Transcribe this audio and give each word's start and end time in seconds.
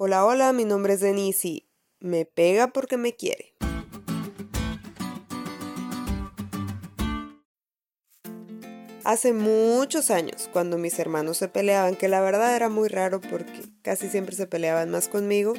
Hola, 0.00 0.24
hola, 0.24 0.52
mi 0.52 0.64
nombre 0.64 0.94
es 0.94 1.00
Denise 1.00 1.48
y 1.48 1.68
me 1.98 2.24
pega 2.24 2.68
porque 2.68 2.96
me 2.96 3.16
quiere. 3.16 3.56
Hace 9.02 9.32
muchos 9.32 10.12
años, 10.12 10.48
cuando 10.52 10.78
mis 10.78 10.96
hermanos 11.00 11.38
se 11.38 11.48
peleaban, 11.48 11.96
que 11.96 12.06
la 12.06 12.20
verdad 12.20 12.54
era 12.54 12.68
muy 12.68 12.86
raro 12.86 13.20
porque 13.20 13.64
casi 13.82 14.08
siempre 14.08 14.36
se 14.36 14.46
peleaban 14.46 14.88
más 14.88 15.08
conmigo, 15.08 15.54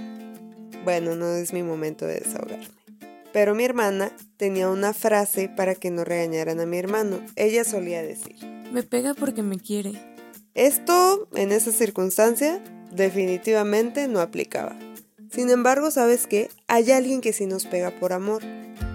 bueno, 0.85 1.17
no 1.17 1.33
es 1.33 1.51
mi 1.51 1.61
momento 1.61 2.07
de 2.07 2.21
desahogarme. 2.21 2.69
Pero 3.33 3.55
mi 3.55 3.65
hermana 3.65 4.09
tenía 4.37 4.69
una 4.69 4.93
frase 4.93 5.49
para 5.49 5.75
que 5.75 5.91
no 5.91 6.05
regañaran 6.05 6.61
a 6.61 6.65
mi 6.65 6.77
hermano. 6.77 7.19
Ella 7.35 7.65
solía 7.65 8.01
decir, 8.01 8.37
me 8.71 8.83
pega 8.83 9.15
porque 9.15 9.43
me 9.43 9.59
quiere. 9.59 10.01
Esto, 10.53 11.27
en 11.33 11.51
esa 11.51 11.73
circunstancia, 11.73 12.63
definitivamente 12.91 14.07
no 14.07 14.19
aplicaba. 14.19 14.77
Sin 15.31 15.49
embargo, 15.49 15.91
¿sabes 15.91 16.25
qué? 16.27 16.49
Hay 16.67 16.91
alguien 16.91 17.21
que 17.21 17.33
sí 17.33 17.45
nos 17.45 17.65
pega 17.65 17.91
por 17.91 18.13
amor. 18.13 18.41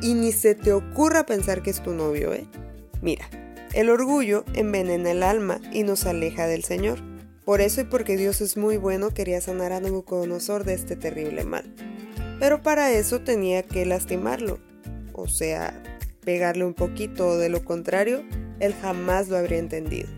Y 0.00 0.14
ni 0.14 0.32
se 0.32 0.54
te 0.54 0.72
ocurra 0.72 1.24
pensar 1.24 1.62
que 1.62 1.70
es 1.70 1.82
tu 1.82 1.92
novio, 1.92 2.34
¿eh? 2.34 2.46
Mira, 3.00 3.28
el 3.72 3.90
orgullo 3.90 4.44
envenena 4.54 5.10
el 5.10 5.22
alma 5.22 5.60
y 5.72 5.82
nos 5.82 6.06
aleja 6.06 6.46
del 6.46 6.64
Señor. 6.64 6.98
Por 7.44 7.60
eso 7.60 7.82
y 7.82 7.84
porque 7.84 8.16
Dios 8.16 8.40
es 8.40 8.56
muy 8.56 8.76
bueno, 8.76 9.10
quería 9.10 9.40
sanar 9.40 9.72
a 9.72 9.80
Nabucodonosor 9.80 10.64
de 10.64 10.74
este 10.74 10.96
terrible 10.96 11.44
mal. 11.44 11.74
Pero 12.40 12.62
para 12.62 12.90
eso 12.92 13.20
tenía 13.20 13.62
que 13.62 13.84
lastimarlo, 13.84 14.58
o 15.12 15.28
sea, 15.28 15.82
pegarle 16.24 16.64
un 16.64 16.74
poquito, 16.74 17.38
de 17.38 17.48
lo 17.48 17.64
contrario, 17.64 18.24
él 18.60 18.74
jamás 18.80 19.28
lo 19.28 19.36
habría 19.36 19.58
entendido. 19.58 20.08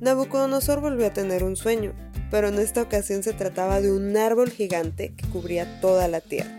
Nabucodonosor 0.00 0.80
volvió 0.80 1.06
a 1.06 1.12
tener 1.12 1.44
un 1.44 1.56
sueño, 1.56 1.92
pero 2.30 2.48
en 2.48 2.58
esta 2.58 2.82
ocasión 2.82 3.22
se 3.22 3.32
trataba 3.32 3.80
de 3.80 3.92
un 3.92 4.16
árbol 4.16 4.50
gigante 4.50 5.14
que 5.14 5.26
cubría 5.28 5.80
toda 5.80 6.08
la 6.08 6.20
tierra. 6.20 6.50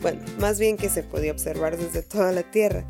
Bueno, 0.00 0.20
más 0.38 0.58
bien 0.58 0.76
que 0.76 0.88
se 0.88 1.02
podía 1.02 1.32
observar 1.32 1.76
desde 1.76 2.02
toda 2.02 2.32
la 2.32 2.42
tierra, 2.42 2.84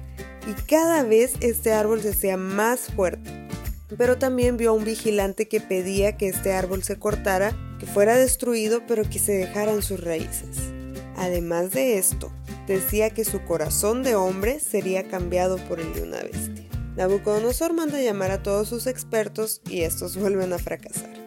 y 0.46 0.54
cada 0.62 1.02
vez 1.02 1.34
este 1.40 1.72
árbol 1.72 2.00
se 2.00 2.10
hacía 2.10 2.36
más 2.36 2.80
fuerte. 2.80 3.30
Pero 3.98 4.16
también 4.16 4.56
vio 4.56 4.70
a 4.70 4.72
un 4.72 4.84
vigilante 4.84 5.46
que 5.46 5.60
pedía 5.60 6.16
que 6.16 6.28
este 6.28 6.54
árbol 6.54 6.82
se 6.82 6.98
cortara, 6.98 7.54
que 7.78 7.86
fuera 7.86 8.16
destruido, 8.16 8.86
pero 8.86 9.08
que 9.08 9.18
se 9.18 9.32
dejaran 9.32 9.82
sus 9.82 10.00
raíces. 10.00 10.56
Además 11.16 11.72
de 11.72 11.98
esto, 11.98 12.32
decía 12.66 13.10
que 13.10 13.24
su 13.24 13.44
corazón 13.44 14.02
de 14.02 14.14
hombre 14.14 14.60
sería 14.60 15.08
cambiado 15.08 15.58
por 15.68 15.78
el 15.78 15.92
de 15.92 16.02
una 16.02 16.22
bestia. 16.22 16.64
Nabucodonosor 16.96 17.74
manda 17.74 18.00
llamar 18.00 18.30
a 18.30 18.42
todos 18.42 18.68
sus 18.68 18.86
expertos 18.86 19.60
y 19.68 19.82
estos 19.82 20.16
vuelven 20.16 20.52
a 20.52 20.58
fracasar 20.58 21.21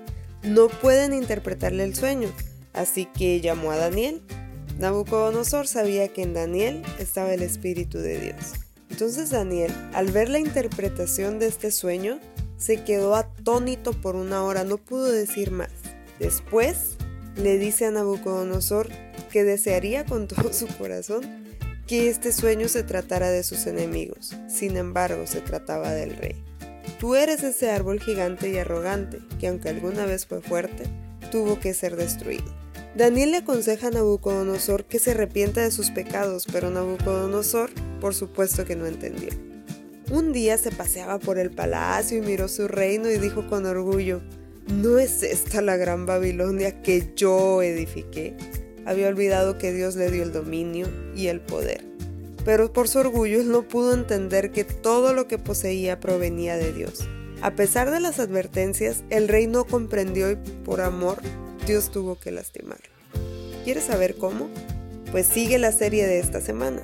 no 0.45 0.67
pueden 0.67 1.13
interpretarle 1.13 1.83
el 1.83 1.95
sueño, 1.95 2.29
así 2.73 3.05
que 3.05 3.41
llamó 3.41 3.71
a 3.71 3.77
Daniel. 3.77 4.21
Nabucodonosor 4.79 5.67
sabía 5.67 6.09
que 6.09 6.21
en 6.21 6.33
Daniel 6.33 6.83
estaba 6.99 7.33
el 7.33 7.41
Espíritu 7.41 7.97
de 7.97 8.19
Dios. 8.19 8.53
Entonces 8.89 9.29
Daniel, 9.29 9.73
al 9.93 10.11
ver 10.11 10.29
la 10.29 10.39
interpretación 10.39 11.39
de 11.39 11.47
este 11.47 11.71
sueño, 11.71 12.19
se 12.57 12.83
quedó 12.83 13.15
atónito 13.15 13.93
por 13.93 14.15
una 14.15 14.43
hora, 14.43 14.63
no 14.63 14.77
pudo 14.77 15.11
decir 15.11 15.51
más. 15.51 15.71
Después 16.19 16.95
le 17.35 17.57
dice 17.57 17.85
a 17.85 17.91
Nabucodonosor 17.91 18.89
que 19.31 19.43
desearía 19.43 20.05
con 20.05 20.27
todo 20.27 20.53
su 20.53 20.67
corazón 20.67 21.45
que 21.87 22.09
este 22.09 22.31
sueño 22.31 22.67
se 22.67 22.83
tratara 22.83 23.29
de 23.29 23.43
sus 23.43 23.67
enemigos. 23.67 24.35
Sin 24.47 24.77
embargo, 24.77 25.27
se 25.27 25.41
trataba 25.41 25.91
del 25.91 26.15
rey. 26.15 26.43
Tú 26.99 27.15
eres 27.15 27.43
ese 27.43 27.69
árbol 27.69 27.99
gigante 27.99 28.49
y 28.49 28.57
arrogante, 28.57 29.19
que 29.39 29.49
aunque 29.49 29.69
alguna 29.69 30.05
vez 30.05 30.25
fue 30.25 30.41
fuerte, 30.41 30.85
tuvo 31.29 31.59
que 31.59 31.73
ser 31.73 31.97
destruido. 31.97 32.45
Daniel 32.95 33.31
le 33.31 33.37
aconseja 33.37 33.87
a 33.87 33.91
Nabucodonosor 33.91 34.85
que 34.85 34.99
se 34.99 35.11
arrepienta 35.11 35.61
de 35.61 35.71
sus 35.71 35.91
pecados, 35.91 36.47
pero 36.49 36.69
Nabucodonosor, 36.69 37.71
por 37.99 38.15
supuesto 38.15 38.63
que 38.63 38.77
no 38.77 38.85
entendió. 38.85 39.29
Un 40.09 40.31
día 40.31 40.57
se 40.57 40.71
paseaba 40.71 41.19
por 41.19 41.37
el 41.37 41.51
palacio 41.51 42.17
y 42.17 42.21
miró 42.21 42.47
su 42.47 42.69
reino 42.69 43.09
y 43.09 43.17
dijo 43.17 43.47
con 43.47 43.65
orgullo, 43.65 44.21
¿no 44.67 44.97
es 44.97 45.21
esta 45.23 45.61
la 45.61 45.75
gran 45.75 46.05
Babilonia 46.05 46.81
que 46.81 47.11
yo 47.15 47.61
edifiqué? 47.61 48.37
Había 48.85 49.09
olvidado 49.09 49.57
que 49.57 49.73
Dios 49.73 49.97
le 49.97 50.11
dio 50.11 50.23
el 50.23 50.31
dominio 50.31 50.87
y 51.13 51.27
el 51.27 51.41
poder 51.41 51.94
pero 52.45 52.71
por 52.71 52.87
su 52.87 52.99
orgullo 52.99 53.43
no 53.43 53.63
pudo 53.63 53.93
entender 53.93 54.51
que 54.51 54.63
todo 54.63 55.13
lo 55.13 55.27
que 55.27 55.39
poseía 55.39 55.99
provenía 55.99 56.55
de 56.55 56.71
Dios. 56.71 57.05
A 57.41 57.55
pesar 57.55 57.91
de 57.91 57.99
las 57.99 58.19
advertencias, 58.19 59.03
el 59.09 59.27
rey 59.27 59.47
no 59.47 59.65
comprendió 59.65 60.31
y 60.31 60.35
por 60.35 60.79
amor 60.79 61.17
Dios 61.67 61.91
tuvo 61.91 62.17
que 62.17 62.31
lastimarlo. 62.31 62.85
¿Quieres 63.63 63.85
saber 63.85 64.15
cómo? 64.15 64.47
Pues 65.11 65.25
sigue 65.25 65.57
la 65.57 65.71
serie 65.71 66.05
de 66.05 66.19
esta 66.19 66.39
semana. 66.39 66.83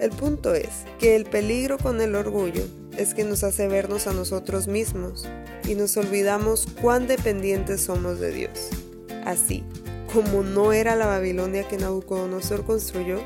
El 0.00 0.10
punto 0.10 0.54
es 0.54 0.68
que 1.00 1.16
el 1.16 1.24
peligro 1.24 1.76
con 1.76 2.00
el 2.00 2.14
orgullo 2.14 2.62
es 2.96 3.14
que 3.14 3.24
nos 3.24 3.42
hace 3.42 3.66
vernos 3.66 4.06
a 4.06 4.12
nosotros 4.12 4.68
mismos 4.68 5.26
y 5.66 5.74
nos 5.74 5.96
olvidamos 5.96 6.68
cuán 6.80 7.08
dependientes 7.08 7.80
somos 7.80 8.20
de 8.20 8.30
Dios. 8.32 8.68
Así, 9.24 9.64
como 10.12 10.42
no 10.42 10.72
era 10.72 10.94
la 10.94 11.06
Babilonia 11.06 11.66
que 11.66 11.78
Nabucodonosor 11.78 12.64
construyó, 12.64 13.20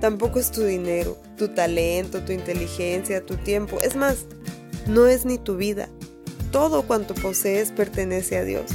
Tampoco 0.00 0.38
es 0.38 0.52
tu 0.52 0.62
dinero, 0.62 1.18
tu 1.36 1.48
talento, 1.48 2.22
tu 2.24 2.32
inteligencia, 2.32 3.24
tu 3.24 3.36
tiempo. 3.36 3.78
Es 3.82 3.96
más, 3.96 4.26
no 4.86 5.06
es 5.06 5.24
ni 5.24 5.38
tu 5.38 5.56
vida. 5.56 5.88
Todo 6.52 6.82
cuanto 6.82 7.14
posees 7.14 7.72
pertenece 7.72 8.38
a 8.38 8.44
Dios. 8.44 8.70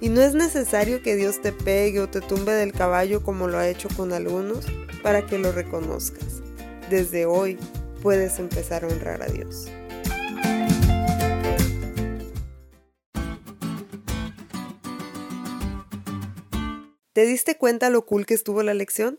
Y 0.00 0.08
no 0.08 0.22
es 0.22 0.34
necesario 0.34 1.02
que 1.02 1.14
Dios 1.14 1.42
te 1.42 1.52
pegue 1.52 2.00
o 2.00 2.08
te 2.08 2.20
tumbe 2.20 2.52
del 2.52 2.72
caballo 2.72 3.22
como 3.22 3.48
lo 3.48 3.58
ha 3.58 3.68
hecho 3.68 3.88
con 3.96 4.12
algunos 4.12 4.64
para 5.02 5.26
que 5.26 5.38
lo 5.38 5.52
reconozcas. 5.52 6.42
Desde 6.90 7.26
hoy 7.26 7.58
puedes 8.02 8.38
empezar 8.38 8.84
a 8.84 8.88
honrar 8.88 9.22
a 9.22 9.26
Dios. 9.26 9.68
¿Te 17.12 17.24
diste 17.24 17.56
cuenta 17.56 17.88
lo 17.88 18.04
cool 18.04 18.26
que 18.26 18.34
estuvo 18.34 18.62
la 18.62 18.74
lección? 18.74 19.18